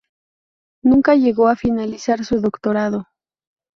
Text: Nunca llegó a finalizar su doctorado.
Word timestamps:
Nunca 0.83 1.13
llegó 1.13 1.47
a 1.47 1.55
finalizar 1.55 2.25
su 2.25 2.41
doctorado. 2.41 3.05